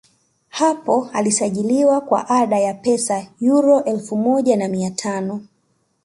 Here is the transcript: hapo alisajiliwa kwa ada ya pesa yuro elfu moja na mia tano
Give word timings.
hapo 0.49 1.09
alisajiliwa 1.13 2.01
kwa 2.01 2.29
ada 2.29 2.59
ya 2.59 2.73
pesa 2.73 3.27
yuro 3.39 3.83
elfu 3.83 4.17
moja 4.17 4.57
na 4.57 4.67
mia 4.67 4.91
tano 4.91 5.45